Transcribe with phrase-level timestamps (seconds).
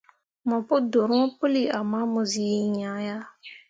[0.47, 3.23] Mo pu dorõo puli ama mo zii iŋya yah.